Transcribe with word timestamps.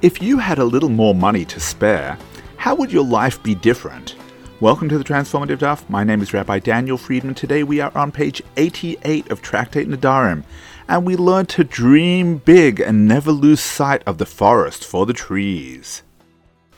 If 0.00 0.22
you 0.22 0.38
had 0.38 0.60
a 0.60 0.64
little 0.64 0.90
more 0.90 1.12
money 1.12 1.44
to 1.46 1.58
spare, 1.58 2.16
how 2.56 2.76
would 2.76 2.92
your 2.92 3.04
life 3.04 3.42
be 3.42 3.56
different? 3.56 4.14
Welcome 4.60 4.88
to 4.90 4.96
the 4.96 5.02
Transformative 5.02 5.58
Daf. 5.58 5.90
My 5.90 6.04
name 6.04 6.22
is 6.22 6.32
Rabbi 6.32 6.60
Daniel 6.60 6.96
Friedman. 6.96 7.34
Today 7.34 7.64
we 7.64 7.80
are 7.80 7.90
on 7.96 8.12
page 8.12 8.40
88 8.56 9.28
of 9.32 9.42
Tractate 9.42 9.88
Nedarim, 9.88 10.44
and 10.86 11.04
we 11.04 11.16
learn 11.16 11.46
to 11.46 11.64
dream 11.64 12.36
big 12.36 12.78
and 12.78 13.08
never 13.08 13.32
lose 13.32 13.60
sight 13.60 14.04
of 14.06 14.18
the 14.18 14.24
forest 14.24 14.84
for 14.84 15.04
the 15.04 15.12
trees. 15.12 16.04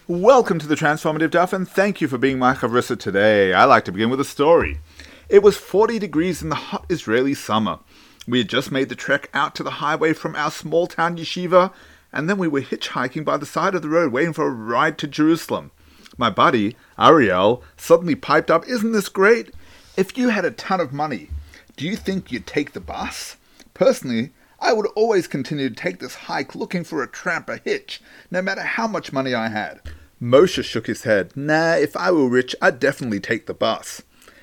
Welcome 0.08 0.58
to 0.58 0.66
the 0.66 0.74
Transformative 0.74 1.28
Daf, 1.28 1.52
and 1.52 1.68
thank 1.68 2.00
you 2.00 2.08
for 2.08 2.16
being 2.16 2.38
my 2.38 2.54
chavrusa 2.54 2.98
today. 2.98 3.52
I 3.52 3.64
like 3.64 3.84
to 3.84 3.92
begin 3.92 4.08
with 4.08 4.20
a 4.20 4.24
story. 4.24 4.80
It 5.28 5.42
was 5.42 5.58
40 5.58 5.98
degrees 5.98 6.40
in 6.40 6.48
the 6.48 6.54
hot 6.54 6.86
Israeli 6.88 7.34
summer. 7.34 7.80
We 8.26 8.38
had 8.38 8.48
just 8.48 8.72
made 8.72 8.88
the 8.88 8.94
trek 8.94 9.28
out 9.34 9.54
to 9.56 9.62
the 9.62 9.72
highway 9.72 10.14
from 10.14 10.36
our 10.36 10.50
small 10.50 10.86
town 10.86 11.18
yeshiva, 11.18 11.70
and 12.12 12.28
then 12.28 12.38
we 12.38 12.48
were 12.48 12.60
hitchhiking 12.60 13.24
by 13.24 13.36
the 13.36 13.46
side 13.46 13.74
of 13.74 13.82
the 13.82 13.88
road 13.88 14.12
waiting 14.12 14.32
for 14.32 14.46
a 14.46 14.50
ride 14.50 14.98
to 14.98 15.06
Jerusalem. 15.06 15.70
My 16.16 16.30
buddy, 16.30 16.76
Ariel, 16.98 17.62
suddenly 17.76 18.14
piped 18.14 18.50
up, 18.50 18.68
Isn't 18.68 18.92
this 18.92 19.08
great? 19.08 19.54
If 19.96 20.16
you 20.16 20.28
had 20.28 20.44
a 20.44 20.50
ton 20.50 20.80
of 20.80 20.92
money, 20.92 21.28
do 21.76 21.86
you 21.86 21.96
think 21.96 22.30
you'd 22.30 22.46
take 22.46 22.72
the 22.72 22.80
bus? 22.80 23.36
Personally, 23.74 24.30
I 24.60 24.72
would 24.72 24.86
always 24.94 25.26
continue 25.26 25.70
to 25.70 25.74
take 25.74 26.00
this 26.00 26.14
hike 26.14 26.54
looking 26.54 26.84
for 26.84 27.02
a 27.02 27.08
tramp 27.08 27.48
a 27.48 27.56
hitch, 27.58 28.02
no 28.30 28.42
matter 28.42 28.60
how 28.60 28.86
much 28.86 29.12
money 29.12 29.32
I 29.32 29.48
had. 29.48 29.80
Moshe 30.20 30.62
shook 30.62 30.86
his 30.86 31.04
head. 31.04 31.34
Nah, 31.34 31.74
if 31.74 31.96
I 31.96 32.10
were 32.10 32.28
rich, 32.28 32.54
I'd 32.60 32.78
definitely 32.78 33.20
take 33.20 33.46
the 33.46 33.54
bus. 33.54 34.02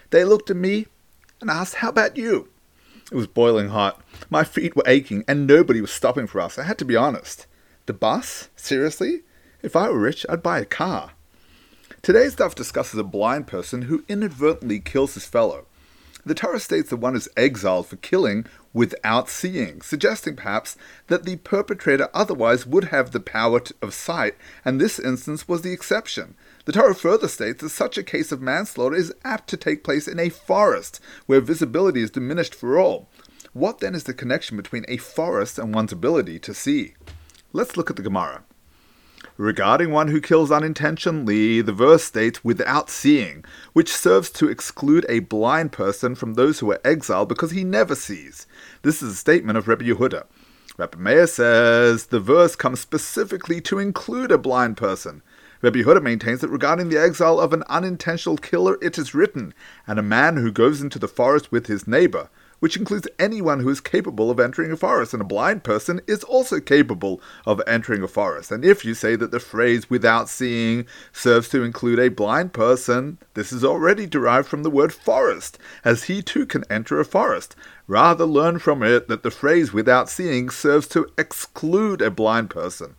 They 0.10 0.24
looked 0.24 0.50
at 0.50 0.58
me 0.58 0.88
and 1.40 1.52
asked, 1.52 1.76
How 1.76 1.90
about 1.90 2.18
you? 2.18 2.50
It 3.12 3.16
was 3.16 3.28
boiling 3.28 3.70
hot. 3.70 4.02
My 4.30 4.44
feet 4.44 4.76
were 4.76 4.84
aching, 4.88 5.24
and 5.28 5.46
nobody 5.46 5.80
was 5.80 5.92
stopping 5.92 6.26
for 6.26 6.42
us. 6.42 6.58
I 6.58 6.64
had 6.64 6.80
to 6.80 6.86
be 6.86 6.96
honest. 6.96 7.46
The 7.88 7.94
bus? 7.94 8.50
Seriously? 8.58 9.24
If 9.64 9.74
I 9.74 9.90
were 9.90 9.98
rich, 9.98 10.26
I'd 10.28 10.44
buy 10.44 10.60
a 10.60 10.66
car. 10.66 11.12
Today's 12.02 12.36
daf 12.36 12.54
discusses 12.54 13.00
a 13.00 13.04
blind 13.04 13.48
person 13.48 13.84
who 13.84 14.04
inadvertently 14.10 14.82
kills 14.82 15.14
his 15.14 15.26
fellow. 15.26 15.68
The 16.26 16.36
Torah 16.36 16.60
states 16.60 16.90
that 16.90 16.98
one 16.98 17.16
is 17.16 17.30
exiled 17.38 17.88
for 17.88 17.96
killing 17.96 18.46
without 18.74 19.30
seeing, 19.30 19.82
suggesting 19.82 20.36
perhaps 20.36 20.76
that 21.08 21.24
the 21.24 21.38
perpetrator 21.38 22.10
otherwise 22.14 22.66
would 22.66 22.86
have 22.86 23.12
the 23.12 23.22
power 23.22 23.62
of 23.82 23.94
sight, 23.94 24.36
and 24.66 24.82
this 24.82 25.00
instance 25.00 25.48
was 25.48 25.62
the 25.62 25.72
exception. 25.72 26.36
The 26.66 26.74
Torah 26.74 26.94
further 26.94 27.30
states 27.30 27.62
that 27.62 27.70
such 27.70 27.98
a 27.98 28.04
case 28.04 28.34
of 28.34 28.42
manslaughter 28.42 28.98
is 28.98 29.16
apt 29.24 29.50
to 29.52 29.56
take 29.56 29.86
place 29.86 30.10
in 30.10 30.20
a 30.20 30.28
forest, 30.28 31.00
where 31.26 31.40
visibility 31.40 32.02
is 32.02 32.12
diminished 32.12 32.54
for 32.54 32.78
all. 32.78 33.08
What 33.54 33.80
then 33.80 33.96
is 33.96 34.04
the 34.04 34.14
connection 34.14 34.58
between 34.58 34.84
a 34.90 34.98
forest 34.98 35.58
and 35.58 35.74
one's 35.74 35.94
ability 35.94 36.40
to 36.40 36.54
see? 36.54 36.94
Let's 37.54 37.78
look 37.78 37.90
at 37.90 37.96
the 37.96 38.02
Gemara. 38.02 38.44
Regarding 39.38 39.92
one 39.92 40.10
who 40.10 40.20
kills 40.20 40.52
unintentionally, 40.52 41.62
the 41.62 41.72
verse 41.72 42.04
states 42.04 42.44
without 42.44 42.90
seeing, 42.90 43.46
which 43.74 43.94
serves 43.94 44.30
to 44.32 44.50
exclude 44.50 45.06
a 45.08 45.20
blind 45.20 45.72
person 45.72 46.14
from 46.16 46.34
those 46.34 46.60
who 46.60 46.72
are 46.72 46.82
exiled 46.84 47.30
because 47.30 47.52
he 47.52 47.64
never 47.64 47.96
sees. 47.96 48.48
This 48.82 49.02
is 49.02 49.14
a 49.14 49.16
statement 49.16 49.58
of 49.58 49.68
Rebbe 49.68 49.86
Yehuda. 49.86 50.26
Rabbi 50.78 50.98
Meir 50.98 51.26
says 51.26 52.08
the 52.08 52.20
verse 52.20 52.56
comes 52.56 52.80
specifically 52.80 53.62
to 53.62 53.80
include 53.80 54.32
a 54.32 54.38
blind 54.38 54.76
person. 54.76 55.22
Rabbi 55.62 55.80
Yehuda 55.80 56.04
maintains 56.04 56.42
that 56.42 56.50
regarding 56.50 56.90
the 56.90 57.02
exile 57.02 57.40
of 57.40 57.54
an 57.54 57.64
unintentional 57.70 58.38
killer, 58.38 58.78
it 58.82 58.98
is 58.98 59.16
written, 59.16 59.54
and 59.88 59.98
a 59.98 60.04
man 60.04 60.38
who 60.38 60.52
goes 60.52 60.82
into 60.82 61.00
the 61.00 61.08
forest 61.08 61.52
with 61.52 61.68
his 61.68 61.88
neighbor, 61.88 62.30
which 62.60 62.78
includes 62.78 63.08
anyone 63.20 63.60
who 63.60 63.70
is 63.70 63.80
capable 63.80 64.32
of 64.32 64.40
entering 64.40 64.72
a 64.72 64.78
forest, 64.78 65.14
and 65.14 65.22
a 65.22 65.26
blind 65.26 65.64
person 65.64 66.02
is 66.08 66.24
also 66.24 66.60
capable 66.60 67.22
of 67.46 67.62
entering 67.68 68.04
a 68.04 68.08
forest. 68.08 68.52
And 68.52 68.66
if 68.66 68.84
you 68.84 68.94
say 68.94 69.16
that 69.16 69.32
the 69.32 69.40
phrase 69.40 69.90
without 69.90 70.30
seeing 70.30 70.86
serves 71.12 71.50
to 71.50 71.64
include 71.64 72.00
a 72.00 72.10
blind 72.10 72.54
person, 72.54 73.18
this 73.34 73.52
is 73.52 73.64
already 73.64 74.06
derived 74.06 74.48
from 74.48 74.64
the 74.64 74.70
word 74.70 74.94
forest, 74.94 75.58
as 75.84 76.06
he 76.06 76.22
too 76.22 76.46
can 76.46 76.64
enter 76.70 77.00
a 77.00 77.06
forest. 77.06 77.56
Rather 77.88 78.26
learn 78.26 78.60
from 78.60 78.84
it 78.84 79.08
that 79.08 79.24
the 79.24 79.32
phrase 79.32 79.72
without 79.72 80.10
seeing 80.10 80.50
serves 80.50 80.88
to 80.88 81.08
exclude 81.18 82.02
a 82.02 82.12
blind 82.12 82.50
person. 82.50 82.96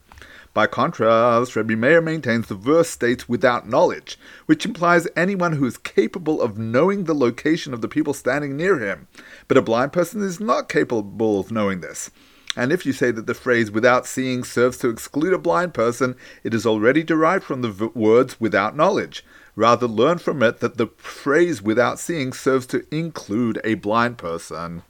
By 0.59 0.67
contrast, 0.67 1.55
Rabbi 1.55 1.77
Meir 1.77 2.01
maintains 2.01 2.49
the 2.49 2.57
verse 2.57 2.91
states 2.91 3.29
without 3.29 3.69
knowledge, 3.69 4.19
which 4.47 4.67
implies 4.67 5.07
anyone 5.15 5.53
who 5.53 5.65
is 5.67 5.79
capable 5.79 6.43
of 6.43 6.59
knowing 6.59 7.05
the 7.05 7.15
location 7.15 7.73
of 7.73 7.81
the 7.81 7.87
people 7.87 8.13
standing 8.13 8.57
near 8.57 8.81
him. 8.81 9.07
But 9.47 9.57
a 9.57 9.63
blind 9.63 9.93
person 9.93 10.21
is 10.21 10.41
not 10.41 10.69
capable 10.69 11.39
of 11.39 11.53
knowing 11.53 11.81
this. 11.81 12.11
And 12.57 12.73
if 12.73 12.85
you 12.85 12.93
say 12.93 13.13
that 13.13 13.29
the 13.29 13.35
phrase 13.35 13.71
without 13.71 14.05
seeing 14.05 14.43
serves 14.43 14.79
to 14.79 14.89
exclude 14.89 15.33
a 15.33 15.39
blind 15.39 15.75
person, 15.75 16.17
it 16.43 16.53
is 16.53 16.67
already 16.67 17.05
derived 17.05 17.45
from 17.45 17.63
the 17.63 17.71
v- 17.71 17.91
words 17.95 18.41
without 18.41 18.75
knowledge. 18.75 19.25
Rather, 19.55 19.87
learn 19.87 20.19
from 20.19 20.43
it 20.43 20.59
that 20.59 20.77
the 20.77 20.89
phrase 20.97 21.63
without 21.63 22.01
seeing 22.01 22.33
serves 22.33 22.67
to 22.67 22.85
include 22.93 23.61
a 23.63 23.75
blind 23.75 24.19
person. 24.19 24.83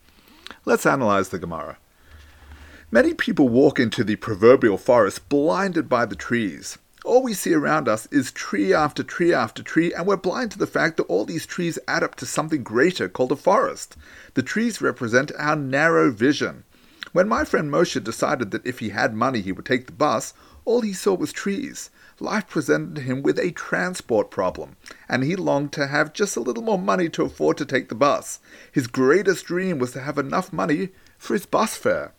Let's 0.65 0.87
analyze 0.87 1.29
the 1.29 1.39
Gemara. 1.39 1.77
Many 2.91 3.13
people 3.13 3.51
walk 3.51 3.79
into 3.79 4.03
the 4.03 4.17
proverbial 4.17 4.79
forest 4.79 5.29
blinded 5.29 5.91
by 5.91 6.07
the 6.07 6.17
trees. 6.17 6.79
All 7.05 7.23
we 7.23 7.35
see 7.35 7.53
around 7.53 7.87
us 7.87 8.07
is 8.11 8.33
tree 8.33 8.73
after 8.73 9.03
tree 9.03 9.31
after 9.31 9.63
tree, 9.63 9.93
and 9.93 10.07
we're 10.07 10.17
blind 10.17 10.53
to 10.53 10.59
the 10.59 10.67
fact 10.67 10.97
that 10.97 11.03
all 11.03 11.27
these 11.27 11.45
trees 11.45 11.79
add 11.87 12.03
up 12.03 12.15
to 12.15 12.25
something 12.25 12.63
greater 12.63 13.07
called 13.07 13.31
a 13.31 13.37
forest. 13.37 13.95
The 14.33 14.43
trees 14.43 14.81
represent 14.81 15.33
our 15.39 15.55
narrow 15.55 16.11
vision. 16.11 16.65
When 17.13 17.29
my 17.29 17.45
friend 17.45 17.71
Moshe 17.71 18.03
decided 18.03 18.53
that 18.53 18.67
if 18.67 18.79
he 18.79 18.89
had 18.89 19.13
money 19.15 19.43
he 19.43 19.53
would 19.53 19.67
take 19.67 19.85
the 19.85 19.93
bus, 19.93 20.33
all 20.65 20.81
he 20.81 20.95
saw 20.95 21.13
was 21.13 21.31
trees. 21.31 21.91
Life 22.21 22.49
presented 22.49 23.03
him 23.03 23.21
with 23.21 23.39
a 23.39 23.51
transport 23.51 24.31
problem, 24.31 24.77
and 25.11 25.25
he 25.25 25.37
longed 25.37 25.75
to 25.75 25.89
have 25.89 26.15
just 26.15 26.39
a 26.39 26.41
little 26.41 26.63
more 26.63 26.79
money 26.79 27.11
to 27.11 27.25
afford 27.25 27.59
to 27.59 27.67
take 27.67 27.91
the 27.91 27.95
bus. 27.95 28.41
His 28.73 28.87
greatest 28.87 29.45
dream 29.45 29.79
was 29.79 29.93
to 29.93 30.01
have 30.01 30.17
enough 30.17 30.55
money 30.55 30.89
for 31.19 31.35
his 31.35 31.45
bus 31.45 31.77
fare. 31.77 32.15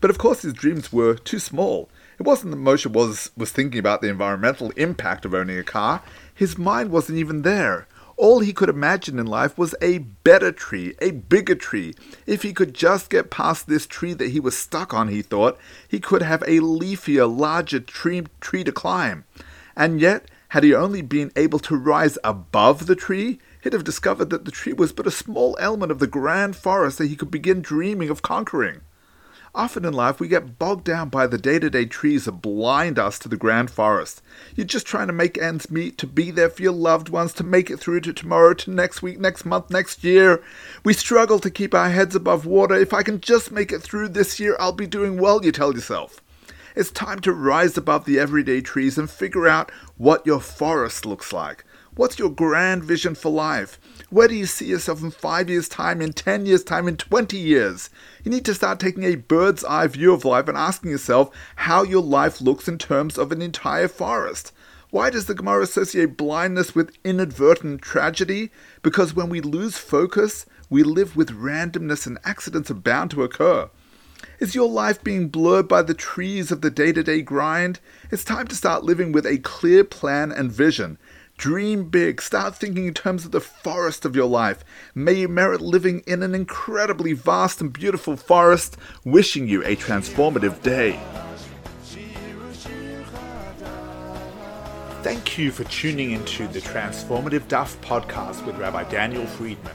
But 0.00 0.10
of 0.10 0.18
course, 0.18 0.42
his 0.42 0.52
dreams 0.52 0.92
were 0.92 1.14
too 1.14 1.38
small. 1.38 1.88
It 2.18 2.26
wasn't 2.26 2.50
that 2.50 2.58
Moshe 2.58 2.86
was, 2.86 3.30
was 3.36 3.52
thinking 3.52 3.78
about 3.78 4.00
the 4.00 4.08
environmental 4.08 4.70
impact 4.70 5.24
of 5.24 5.34
owning 5.34 5.58
a 5.58 5.64
car. 5.64 6.02
His 6.34 6.58
mind 6.58 6.90
wasn't 6.90 7.18
even 7.18 7.42
there. 7.42 7.86
All 8.16 8.40
he 8.40 8.52
could 8.52 8.68
imagine 8.68 9.20
in 9.20 9.26
life 9.26 9.56
was 9.56 9.76
a 9.80 9.98
better 9.98 10.50
tree, 10.50 10.96
a 11.00 11.12
bigger 11.12 11.54
tree. 11.54 11.94
If 12.26 12.42
he 12.42 12.52
could 12.52 12.74
just 12.74 13.10
get 13.10 13.30
past 13.30 13.68
this 13.68 13.86
tree 13.86 14.12
that 14.14 14.30
he 14.30 14.40
was 14.40 14.58
stuck 14.58 14.92
on, 14.92 15.06
he 15.06 15.22
thought, 15.22 15.56
he 15.86 16.00
could 16.00 16.22
have 16.22 16.42
a 16.42 16.58
leafier, 16.58 17.28
larger 17.28 17.78
tree, 17.78 18.24
tree 18.40 18.64
to 18.64 18.72
climb. 18.72 19.24
And 19.76 20.00
yet, 20.00 20.28
had 20.48 20.64
he 20.64 20.74
only 20.74 21.02
been 21.02 21.30
able 21.36 21.60
to 21.60 21.76
rise 21.76 22.18
above 22.24 22.86
the 22.86 22.96
tree, 22.96 23.38
he'd 23.62 23.72
have 23.72 23.84
discovered 23.84 24.30
that 24.30 24.44
the 24.44 24.50
tree 24.50 24.72
was 24.72 24.92
but 24.92 25.06
a 25.06 25.12
small 25.12 25.56
element 25.60 25.92
of 25.92 26.00
the 26.00 26.08
grand 26.08 26.56
forest 26.56 26.98
that 26.98 27.06
he 27.06 27.14
could 27.14 27.30
begin 27.30 27.60
dreaming 27.62 28.10
of 28.10 28.22
conquering. 28.22 28.80
Often 29.54 29.86
in 29.86 29.94
life, 29.94 30.20
we 30.20 30.28
get 30.28 30.58
bogged 30.58 30.84
down 30.84 31.08
by 31.08 31.26
the 31.26 31.38
day 31.38 31.58
to 31.58 31.70
day 31.70 31.86
trees 31.86 32.26
that 32.26 32.32
blind 32.42 32.98
us 32.98 33.18
to 33.20 33.28
the 33.28 33.36
grand 33.36 33.70
forest. 33.70 34.22
You're 34.54 34.66
just 34.66 34.86
trying 34.86 35.06
to 35.06 35.12
make 35.12 35.38
ends 35.38 35.70
meet, 35.70 35.98
to 35.98 36.06
be 36.06 36.30
there 36.30 36.50
for 36.50 36.62
your 36.62 36.72
loved 36.72 37.08
ones, 37.08 37.32
to 37.34 37.44
make 37.44 37.70
it 37.70 37.78
through 37.78 38.00
to 38.02 38.12
tomorrow, 38.12 38.54
to 38.54 38.70
next 38.70 39.02
week, 39.02 39.18
next 39.18 39.44
month, 39.44 39.70
next 39.70 40.04
year. 40.04 40.42
We 40.84 40.92
struggle 40.92 41.38
to 41.40 41.50
keep 41.50 41.74
our 41.74 41.90
heads 41.90 42.14
above 42.14 42.46
water. 42.46 42.74
If 42.74 42.92
I 42.92 43.02
can 43.02 43.20
just 43.20 43.50
make 43.50 43.72
it 43.72 43.82
through 43.82 44.08
this 44.08 44.38
year, 44.38 44.56
I'll 44.60 44.72
be 44.72 44.86
doing 44.86 45.18
well, 45.18 45.44
you 45.44 45.52
tell 45.52 45.74
yourself. 45.74 46.20
It's 46.78 46.92
time 46.92 47.18
to 47.22 47.32
rise 47.32 47.76
above 47.76 48.04
the 48.04 48.20
everyday 48.20 48.60
trees 48.60 48.98
and 48.98 49.10
figure 49.10 49.48
out 49.48 49.72
what 49.96 50.24
your 50.24 50.38
forest 50.38 51.04
looks 51.04 51.32
like. 51.32 51.64
What's 51.96 52.20
your 52.20 52.30
grand 52.30 52.84
vision 52.84 53.16
for 53.16 53.32
life? 53.32 53.80
Where 54.10 54.28
do 54.28 54.36
you 54.36 54.46
see 54.46 54.66
yourself 54.66 55.02
in 55.02 55.10
five 55.10 55.50
years' 55.50 55.68
time, 55.68 56.00
in 56.00 56.12
10 56.12 56.46
years' 56.46 56.62
time, 56.62 56.86
in 56.86 56.96
20 56.96 57.36
years? 57.36 57.90
You 58.22 58.30
need 58.30 58.44
to 58.44 58.54
start 58.54 58.78
taking 58.78 59.02
a 59.02 59.16
bird's 59.16 59.64
eye 59.64 59.88
view 59.88 60.12
of 60.12 60.24
life 60.24 60.46
and 60.46 60.56
asking 60.56 60.92
yourself 60.92 61.34
how 61.56 61.82
your 61.82 62.00
life 62.00 62.40
looks 62.40 62.68
in 62.68 62.78
terms 62.78 63.18
of 63.18 63.32
an 63.32 63.42
entire 63.42 63.88
forest. 63.88 64.52
Why 64.90 65.10
does 65.10 65.26
the 65.26 65.34
Gemara 65.34 65.64
associate 65.64 66.16
blindness 66.16 66.76
with 66.76 66.96
inadvertent 67.02 67.82
tragedy? 67.82 68.52
Because 68.82 69.16
when 69.16 69.30
we 69.30 69.40
lose 69.40 69.76
focus, 69.78 70.46
we 70.70 70.84
live 70.84 71.16
with 71.16 71.36
randomness 71.36 72.06
and 72.06 72.20
accidents 72.22 72.70
are 72.70 72.74
bound 72.74 73.10
to 73.10 73.24
occur. 73.24 73.68
Is 74.38 74.54
your 74.54 74.68
life 74.68 75.02
being 75.02 75.28
blurred 75.28 75.66
by 75.66 75.82
the 75.82 75.94
trees 75.94 76.52
of 76.52 76.60
the 76.60 76.70
day 76.70 76.92
to 76.92 77.02
day 77.02 77.22
grind? 77.22 77.80
It's 78.12 78.22
time 78.22 78.46
to 78.46 78.54
start 78.54 78.84
living 78.84 79.10
with 79.10 79.26
a 79.26 79.38
clear 79.38 79.82
plan 79.82 80.30
and 80.30 80.52
vision. 80.52 80.96
Dream 81.36 81.88
big. 81.88 82.22
Start 82.22 82.54
thinking 82.54 82.86
in 82.86 82.94
terms 82.94 83.24
of 83.24 83.32
the 83.32 83.40
forest 83.40 84.04
of 84.04 84.14
your 84.14 84.28
life. 84.28 84.64
May 84.94 85.14
you 85.14 85.28
merit 85.28 85.60
living 85.60 86.04
in 86.06 86.22
an 86.22 86.36
incredibly 86.36 87.14
vast 87.14 87.60
and 87.60 87.72
beautiful 87.72 88.16
forest. 88.16 88.76
Wishing 89.04 89.48
you 89.48 89.64
a 89.64 89.74
transformative 89.74 90.62
day. 90.62 91.00
Thank 95.02 95.36
you 95.36 95.50
for 95.50 95.64
tuning 95.64 96.12
into 96.12 96.46
the 96.46 96.60
Transformative 96.60 97.48
Daf 97.48 97.76
podcast 97.78 98.46
with 98.46 98.56
Rabbi 98.56 98.84
Daniel 98.84 99.26
Friedman. 99.26 99.74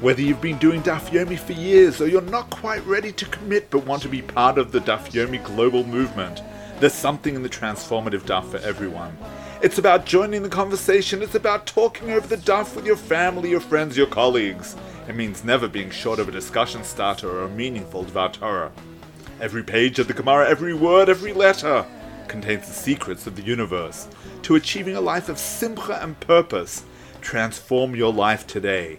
Whether 0.00 0.22
you've 0.22 0.40
been 0.40 0.56
doing 0.56 0.82
Daf 0.82 1.10
Yomi 1.10 1.38
for 1.38 1.52
years 1.52 2.00
or 2.00 2.08
you're 2.08 2.22
not 2.22 2.48
quite 2.48 2.82
ready 2.86 3.12
to 3.12 3.26
commit 3.26 3.68
but 3.68 3.84
want 3.84 4.00
to 4.00 4.08
be 4.08 4.22
part 4.22 4.56
of 4.56 4.72
the 4.72 4.80
Daf 4.80 5.10
Yomi 5.10 5.44
global 5.44 5.84
movement, 5.84 6.40
There's 6.80 6.94
something 6.94 7.34
in 7.34 7.42
the 7.42 7.50
transformative 7.50 8.22
daf 8.22 8.50
for 8.50 8.56
everyone. 8.66 9.14
It's 9.60 9.76
about 9.76 10.06
joining 10.06 10.42
the 10.42 10.48
conversation. 10.48 11.20
It's 11.20 11.34
about 11.34 11.66
talking 11.66 12.12
over 12.12 12.26
the 12.26 12.38
daf 12.38 12.74
with 12.74 12.86
your 12.86 12.96
family, 12.96 13.50
your 13.50 13.60
friends, 13.60 13.94
your 13.94 14.06
colleagues. 14.06 14.74
It 15.06 15.14
means 15.14 15.44
never 15.44 15.68
being 15.68 15.90
short 15.90 16.18
of 16.18 16.30
a 16.30 16.32
discussion 16.32 16.82
starter 16.82 17.28
or 17.28 17.44
a 17.44 17.50
meaningful 17.50 18.06
Dvar 18.06 18.32
Torah. 18.32 18.72
Every 19.38 19.62
page 19.62 19.98
of 19.98 20.08
the 20.08 20.14
Gemara, 20.14 20.48
every 20.48 20.72
word, 20.72 21.10
every 21.10 21.34
letter 21.34 21.84
contains 22.26 22.66
the 22.66 22.72
secrets 22.72 23.26
of 23.26 23.36
the 23.36 23.42
universe. 23.42 24.08
To 24.44 24.54
achieving 24.54 24.96
a 24.96 25.02
life 25.02 25.28
of 25.28 25.38
simcha 25.38 26.02
and 26.02 26.18
purpose, 26.20 26.84
transform 27.20 27.94
your 27.94 28.14
life 28.14 28.46
today. 28.46 28.98